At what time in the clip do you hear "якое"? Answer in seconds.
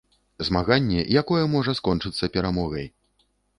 1.21-1.43